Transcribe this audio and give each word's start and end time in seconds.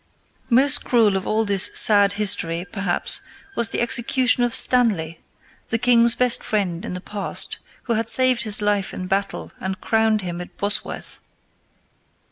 Most 0.49 0.83
cruel 0.83 1.15
of 1.15 1.27
all 1.27 1.45
this 1.45 1.69
sad 1.75 2.13
history, 2.13 2.65
perhaps, 2.71 3.21
was 3.55 3.69
the 3.69 3.81
execution 3.81 4.41
of 4.41 4.55
Stanley, 4.55 5.19
the 5.67 5.77
king's 5.77 6.15
best 6.15 6.41
friend 6.41 6.83
in 6.83 6.95
the 6.95 7.01
past, 7.01 7.59
who 7.83 7.93
had 7.93 8.09
saved 8.09 8.41
his 8.41 8.63
life 8.63 8.95
in 8.95 9.05
battle 9.05 9.51
and 9.59 9.79
crowned 9.79 10.23
him 10.23 10.41
at 10.41 10.57
Bosworth. 10.57 11.19